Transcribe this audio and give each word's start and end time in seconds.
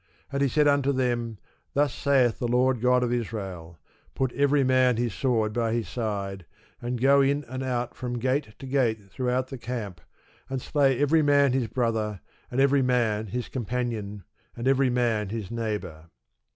And 0.31 0.41
he 0.41 0.47
said 0.47 0.67
unto 0.67 0.91
them, 0.91 1.37
Thus 1.75 1.93
saith 1.93 2.39
the 2.39 2.47
Lord 2.47 2.81
God 2.81 3.03
of 3.03 3.13
Israel, 3.13 3.77
Put 4.15 4.33
every 4.33 4.63
man 4.63 4.97
his 4.97 5.13
sword 5.13 5.53
by 5.53 5.73
his 5.73 5.87
side, 5.87 6.43
and 6.81 6.99
go 6.99 7.21
in 7.21 7.43
and 7.43 7.61
out 7.61 7.93
from 7.93 8.17
gate 8.17 8.55
to 8.57 8.65
gate 8.65 9.11
throughout 9.11 9.49
the 9.49 9.59
camp, 9.59 10.01
and 10.49 10.59
slay 10.59 10.97
every 10.97 11.21
man 11.21 11.53
his 11.53 11.67
brother, 11.67 12.19
and 12.49 12.59
every 12.59 12.81
man 12.81 13.27
his 13.27 13.47
companion, 13.47 14.23
and 14.57 14.67
every 14.67 14.89
man 14.89 15.29
his 15.29 15.51
neighbour. 15.51 16.05